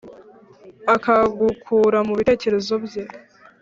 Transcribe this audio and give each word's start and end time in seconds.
akagukura 0.95 1.97
mu 2.07 2.13
bitekerezo 2.19 2.73
bye, 2.85 3.03